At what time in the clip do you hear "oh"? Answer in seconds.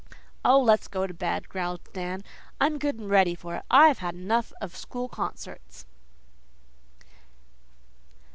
0.43-0.59